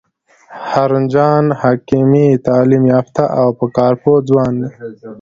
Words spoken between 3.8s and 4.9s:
پوه ځوان دی.